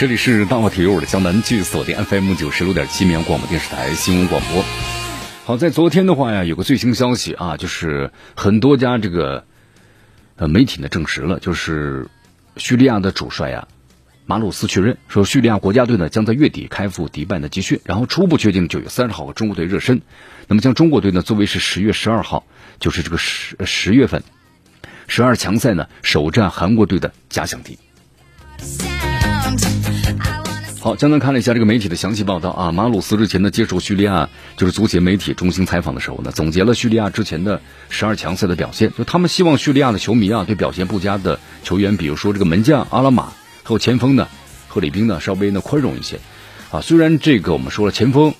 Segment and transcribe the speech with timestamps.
[0.00, 4.64] 这里是大话体育，我的江南，继续锁定 FM 九十六点七绵阳广播电视台新闻广播。
[5.44, 9.44] 好，在昨天的话呀，有个最新消息啊，就是很多家这个
[10.36, 12.08] 呃媒体呢证实了，就是
[12.56, 13.68] 叙利亚的主帅呀
[14.24, 20.00] 马鲁斯确认说，叙利亚国家队呢将在月底开赴迪拜的集训，然后初步确定九月三十号和中国队热身，
[20.48, 22.46] 那么将中国队呢作为是十月十二号，
[22.78, 24.22] 就是这个十十月份
[25.08, 27.78] 十二强赛呢首战韩国队的假想敌。
[30.82, 32.72] 好，江南看了一下这个媒体的详细报道啊。
[32.72, 38.90] 马鲁斯日前呢接受叙利亚就是足协媒体中心采访的时候呢，总结了叙利亚之前的十二强赛的表现。
[38.96, 43.24] 就他们希望叙利亚的球迷啊，对表现不佳的球员，比如说这个门将阿拉马，
[43.62, 44.26] 还有前锋呢
[44.68, 46.18] 赫里宾呢，稍微呢宽容一些
[46.70, 46.80] 啊。
[46.80, 48.32] 虽然这个我们说了前锋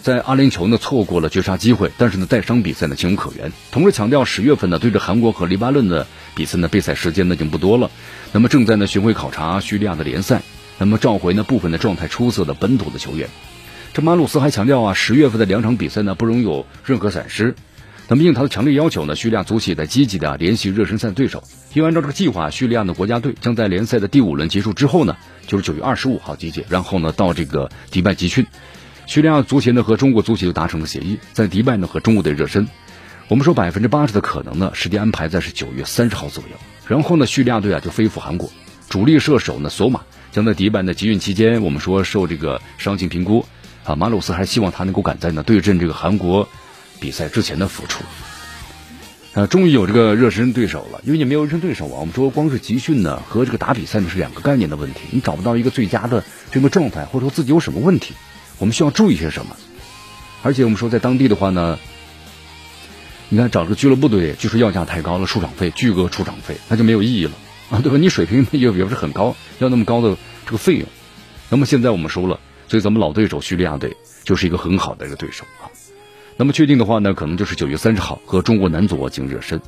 [0.00, 3.52] 在阿联酋呢错过了绝杀机会，但是呢带伤比赛呢情有可原。
[3.70, 7.90] 同时强调十月份呢对着韩国和黎巴嫩的比赛呢备赛时间呢已经不多了，
[8.32, 10.40] 那么正在呢巡回考察叙利亚的联赛。
[10.82, 13.28] 那么召回呢部分的状态出色的本土的球员，
[13.92, 17.54] 这马鲁斯还强调啊，十月份的两场比赛呢不容有任何闪失。
[18.08, 25.16] 那么应他的强烈要求呢，叙利亚足协在积极的联系热身赛对手，因为按照这个计划，叙利亚的国家队将在联赛的第五轮结束之后呢，
[25.46, 28.44] 就是九月二十五号集结，然后呢到这个迪拜集训。
[29.06, 32.66] 叙利亚足协呢和中国足协就达成了协议，在迪拜呢和中国队热身。
[33.28, 36.56] 我们说百分之八十的可能呢，时间安排在是九月三十号左右，
[36.88, 38.50] 然后呢叙利亚队啊就飞赴韩国，
[38.88, 40.00] 主力射手呢索马。
[40.32, 43.46] 将在迪拜的集训期间，我们说受这个伤情评估，
[43.84, 46.48] 啊，马鲁斯还希望他能够赶在呢对阵这个韩国
[46.98, 48.02] 比赛之前的复出，
[49.34, 51.02] 啊，终于有这个热身对手了。
[51.04, 58.14] 因为你没有热身对手啊，我们说光是集训呢和这个打比赛呢是两个概念的问题，你找不到一个最佳的这个状态，或者说自己有什么问题，
[58.56, 59.54] 我们需要注意些什么。
[60.42, 61.78] 而且我们说在当地的话呢，
[63.28, 67.32] 你看找这个俱乐部队，据说要价太高了，出场费巨额出场费，那就没有意义了。
[67.70, 67.96] 啊，对吧？
[67.96, 70.14] 你水平 也也不是很高，要那么高的
[70.44, 70.88] 这个费用。
[71.48, 72.38] 那么现在我们说了，
[72.68, 75.68] 所以咱们老对手叙利亚队就是一个很好的一个对手啊。
[76.36, 79.60] 那么确定的话呢，可能就是九月三十号和中国男足进行热身。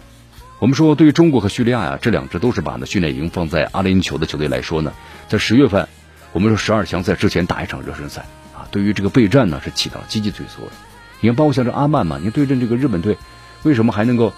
[0.61, 4.93] 我们说，对于中国和叙利亚呀，这两支都是把呢训练营放在阿联酋的球队来说呢，
[5.29, 5.87] 在十月份，
[6.33, 8.25] 我们说十二强赛之前打一场热身赛
[8.55, 10.73] 啊，对于这个备战呢是起到积极作用的。
[11.21, 13.19] 你看，包括像这阿曼嘛，你对阵这个日本队，
[13.65, 14.33] 为什么还能够？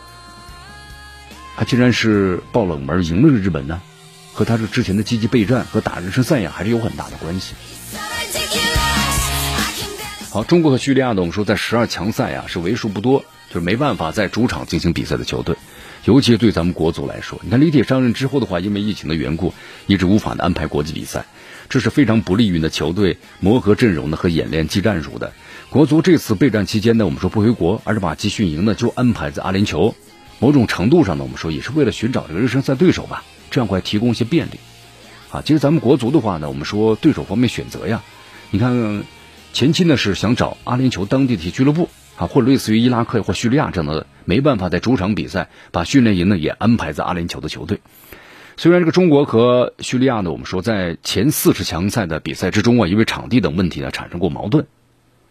[1.57, 3.81] 他竟然是爆冷门赢了日本呢，
[4.37, 7.55] 和他这之前的积极备战和打热身赛呀，还是有很大的关系。
[10.29, 15.57] 好，中国和叙利亚呢，我们说在十二强赛呀是为数不多，就是没办法在主场进行比赛的球队，
[16.05, 19.55] 尤其对咱们国足来说，你看李铁上任之后的话，因为疫情的缘故，
[19.87, 21.25] 一直无法的安排国际比赛，
[21.71, 25.33] 这是非常不利于呢球队磨合阵容呢和演练技战术的。
[25.71, 29.95] 国足这次备战期间呢，我们说不回国，而是把集训营呢就安排在阿联酋。
[30.39, 33.25] 某种程度上呢，我们说也是为了寻找这个热身赛对手吧，
[33.57, 34.61] 这样会提供一些便利。
[35.31, 38.03] 啊，其实咱们国足的话呢，我们说对手方面选择呀，
[38.51, 39.03] 你看
[39.55, 47.81] 前期呢是想找阿联酋当地的俱乐部啊，或者类似于伊拉克或叙利亚这样的没办法在主场比赛，把训练营呢也安排在阿联酋的球队。
[48.59, 54.67] 虽然这个中国和叙利亚呢，我们说在前四十强赛的比赛之中啊，因为场地等问题呢产生过矛盾，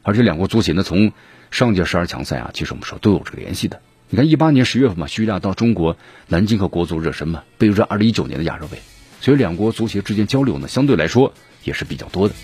[0.01, 1.11] 而且两国足协呢从
[1.51, 3.79] 上届十二强赛啊，其实我们说都有这个联系的。
[4.07, 8.77] 你看，一八年十月份嘛，叙利亚到中国南京和国足热身嘛，备战二零一九年的亚洲杯，
[9.19, 11.33] 所以两国足协之间交流呢，相对来说
[11.63, 12.35] 也是比较多的。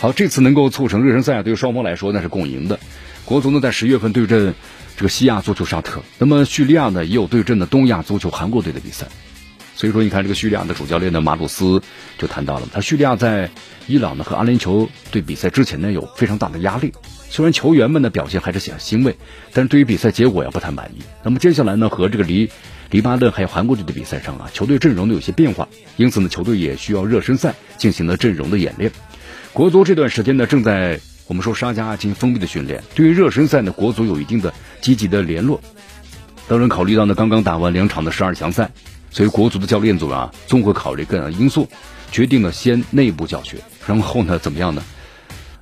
[0.00, 2.80] 好，这次能够促成热身赛，对于双方来说那是共赢的。
[3.26, 4.54] 国足呢在十月份对阵
[4.96, 9.06] 这个西亚足球沙特，那么叙利亚呢也有对阵的东亚足球韩国队的比赛。
[9.74, 11.82] 所以说，你看这个叙利亚的主教练呢马鲁斯
[12.16, 13.50] 就谈到了，他叙利亚在
[13.86, 16.92] 伊朗呢和阿联酋队比赛之前呢有非常大的压力。
[17.34, 19.16] 虽然球员们的表现还是显欣慰，
[19.52, 21.02] 但是对于比赛结果也不太满意。
[21.24, 22.48] 那么接下来呢，和这个黎
[22.90, 25.66] 黎巴嫩还有韩国队的比赛上啊，球队阵容呢有些变化，
[25.96, 28.92] 因此呢，球队也需要热身赛进行了阵容的演练。
[29.52, 35.60] 国足这段时间呢，正在我们说沙加进行封闭的训练，对于热身赛呢，国足有一定的积极的联络。
[36.46, 38.70] 当然，考虑到呢刚刚打完两场的十二强赛，
[39.10, 41.68] 所以国足的教练组啊，综合考虑各样的因素，
[42.12, 43.56] 决定了先内部教学，
[43.88, 44.84] 然后呢怎么样呢？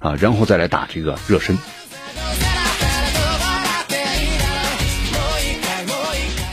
[0.03, 1.57] 啊，然后再来打这个热身。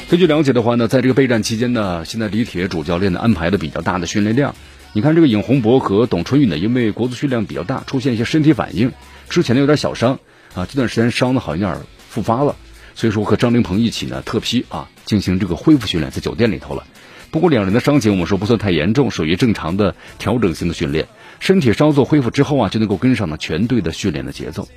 [0.10, 4.56] 根据了解的话呢，在这个备战期间呢，现在李铁主教练呢安排的比较大的训练量，
[4.94, 8.92] 你看这个尹洪博和董春雨呢，因为国足训练比较大，出现一些身体反应，
[9.30, 10.20] 之前呢有点小伤
[10.56, 12.56] 啊，这段时间伤的好像有点复发了，
[12.96, 16.84] 所以说和张琳鹏一起呢特批啊进行这个恢复训练，在酒店里头了。
[17.30, 21.08] 不过两人的伤情我们说不算太严重，属于正常的调整性的训练，
[21.40, 24.68] 身体稍作恢复之后啊，就能够跟上了全队的训练的节奏。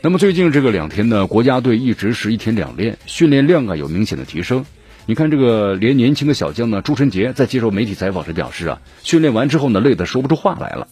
[0.00, 4.64] 那么最近这个两天呢，国家队一直是一天两练，训练量啊有明显的提升。
[5.06, 10.88] 你看这个连年轻的小将呢，朱晨杰在接受媒体采访时表示啊，训练完之后呢，累得说不出话来了。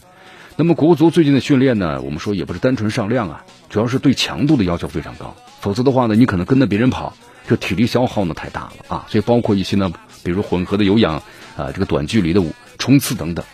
[0.57, 7.15] 那么国足最近的训练呢，我们说也不是单纯上量啊，主要是对强度的要求非常高，否则的话呢，你可能跟着别人跑，
[7.49, 9.07] 这体力消耗呢太大了啊。
[9.09, 9.93] 所以包括一些呢，
[10.23, 11.23] 比如混合的有氧
[11.57, 12.43] 啊，这个短距离的
[12.79, 13.45] 冲刺等等。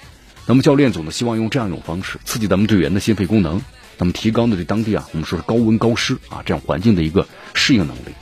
[0.50, 3.61] 那么教练组呢，希望用这样一种方式刺激咱们队员的心肺功能，
[3.99, 8.15] 那么提高呢对当地啊，我们说是高温高湿啊这样环境的一个适应能力。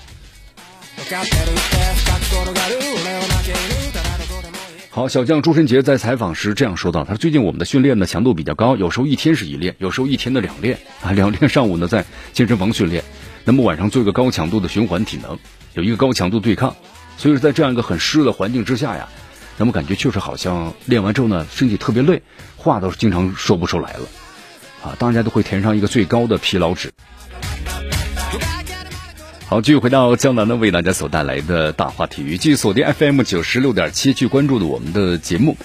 [4.90, 13.04] 好，小将朱晨杰在采访时这样说道：“他说最近我们的训练呢强度比较高，有时候一天是一练，有时候一天的两练啊，两练上午呢在健身房训练，
[13.44, 15.38] 那么晚上做一个高强度的循环体能，
[15.74, 16.74] 有一个高强度对抗。
[17.16, 19.08] 所以说在这样一个很湿的环境之下呀，
[19.56, 22.22] 那么感觉确实好像练完之后呢身体特别累，
[22.56, 24.08] 话都是经常说不出来了
[24.82, 26.92] 啊，大家都会填上一个最高的疲劳值。”
[29.48, 35.56] 好，继续回到江南呢，为大家所带来的大话体育，继续锁定 FM 九十六点七，去关注的我们的节目。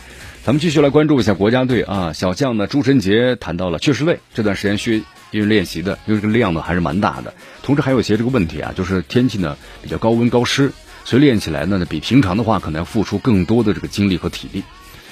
[0.44, 7.34] 咱们继续来关注一下国家队啊，小将呢朱晨杰谈到了确实累，这段时间训因为练习的，因为这个量呢还是蛮大的，
[7.64, 10.72] 同时还有一些这个问题啊，就是天气呢比较高温高湿，
[11.04, 14.64] 所以练起来呢比平常的话可能要付出更多的这个精力和体力。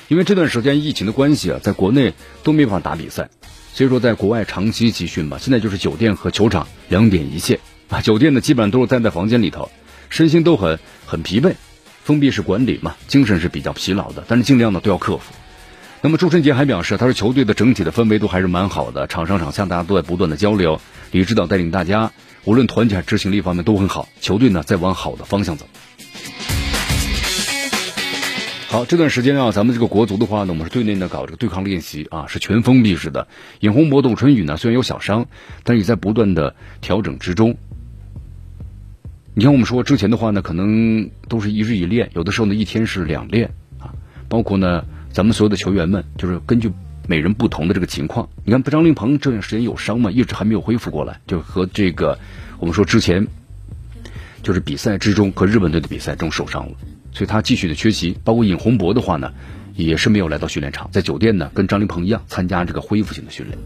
[0.08, 2.14] 因为这段时间疫情的关系啊，在国内
[2.44, 3.30] 都没法打比赛，
[3.74, 7.60] 所以说在国外长期集训嘛，现在就是酒店和球场两点一线。
[7.90, 9.70] 啊，酒店呢基本上都是待在房间里头，
[10.10, 11.54] 身心都很很疲惫，
[12.04, 15.34] 封闭式管理嘛，精神是比较疲劳的，但是尽量呢都要克服。
[16.02, 20.80] 那么朱晨杰还表示，他说球队的整体的氛围都还是蛮好的，场上场下大家都在不断的交流，
[21.12, 22.14] 李指导带领大家，
[22.46, 25.68] 无论团结还是执行力方面都很好，球队呢在往好的方向走。
[28.70, 33.28] 好，这段时间啊，咱们这个国足的话呢，我们是队内呢搞这个对抗练习啊，是全封闭式的。
[33.60, 35.26] 尹洪博、董春雨呢虽然有小伤，
[35.64, 37.58] 但也在不断的调整之中。
[39.34, 43.92] 你看，我们说之前的话呢，可能都是一日一练，有的时候呢一天是两练啊。
[44.30, 46.72] 包括呢，咱们所有的球员们，就是根据
[47.08, 48.30] 每人不同的这个情况。
[48.46, 52.20] 你看，张琳鹏这段时间有伤嘛，一直还没有恢复过来，就和这个
[52.60, 53.28] 我们说之前
[54.44, 56.74] 就是比赛之中和日本队的比赛中受伤了，
[57.12, 58.18] 所以他继续的缺席。
[58.24, 59.34] 包括尹洪博的话呢，
[59.76, 63.58] 也是没有来到训练场，在酒店呢跟张琳鹏一样参加这个恢复性的训练。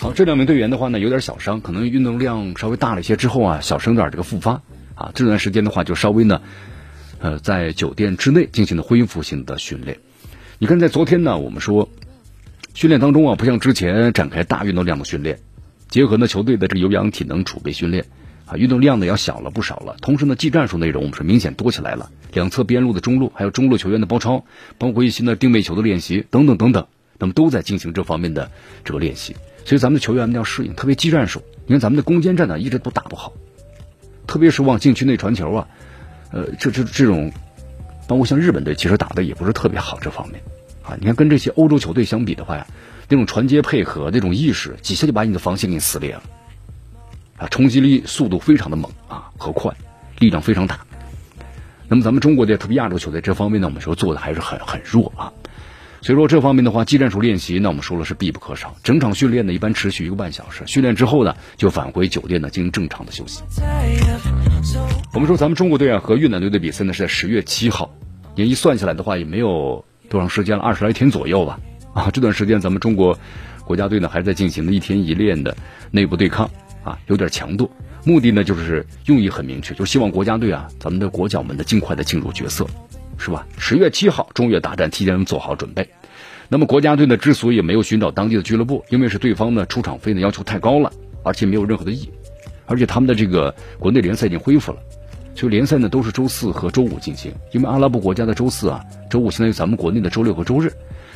[0.00, 4.60] 好，这两名队员的话呢，有点小伤，可能运动量稍微大了一些之后啊，小声点这个复发
[4.96, 6.42] 啊，这段时间的话就稍微呢，
[7.22, 10.00] 呃，在酒店之内进行的恢复性的训练。
[10.58, 11.88] 你看，在昨天呢，我们说
[12.74, 15.38] 训练当中啊，不像之前展开大运动量的训练，
[15.88, 18.06] 结合呢球队的这个有氧体能储备训练
[18.44, 19.94] 啊，运动量呢要小了不少了。
[20.02, 24.44] 同时呢，技战术内容我们是明显多起来了，两侧边路的中路，还有中路球员的包抄，
[24.76, 26.88] 包括一些呢定位球的练习等等等等，
[27.20, 28.50] 那么都在进行这方面的
[28.84, 29.36] 这个练习。
[29.64, 31.40] 所以咱们的球员们要适应，特别技战术。
[31.66, 33.32] 你看咱们的攻坚战呢，一直都打不好，
[34.26, 35.68] 特别是往禁区内传球啊，
[36.32, 37.30] 呃，这这这种，
[38.08, 40.40] 包括像日本队，其实打的也不是特别好这方面
[40.82, 40.96] 啊。
[40.98, 42.66] 你看跟这些欧洲球队相比的话呀，
[43.08, 46.22] 那种传接配合、那种意识，几下就把你的防线给撕裂了
[47.36, 49.72] 啊，冲击力、速度非常的猛啊和快，
[50.18, 50.80] 力量非常大。
[51.88, 55.32] 那么咱们中国的特别亚洲球队这方面呢，我们说做的还是很很弱啊。
[56.02, 58.74] 所以说这方面的话，技战术练习，那我们说了是必不可少。
[58.82, 60.64] 整场训练呢，一般持续一个半小时。
[60.66, 63.40] 训练之后呢，就返回酒店呢进行正常的休息。
[65.14, 67.94] 我们说咱们中国队啊和越南队的比赛呢是在十月七号，
[68.34, 71.60] 也一算下来的话，也没有多长时间了，二十来天左右吧。
[71.94, 73.16] 啊，这段时间咱们中国
[73.64, 75.56] 国家队呢还在进行的一天一练的
[75.92, 76.50] 内部对抗
[76.82, 77.70] 啊，有点强度。
[78.04, 82.66] 目的呢就是用意很明确，就希望国家队啊，咱们的国脚们呢尽快的进入角色。
[83.18, 83.46] 是吧？
[83.58, 85.88] 十月七号中越大战提前做好准备。
[86.48, 90.92] 那么国家队呢，之所以没有寻找当地的俱乐部，因为是对方呢出场费呢要求太高了，
[91.22, 92.10] 而且没有任何的意义。
[92.66, 94.78] 而且他们的这个国内联赛已经恢复了，
[95.34, 97.32] 所以联赛呢都是周四和周五进行。
[97.52, 100.70] 因为阿拉伯国家的周四啊、周五相当于咱们国内的周六和周日，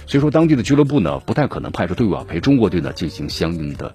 [0.07, 3.95] 所以说当地的俱乐部呢不太可能派出队伍啊陪中国队呢进行相应的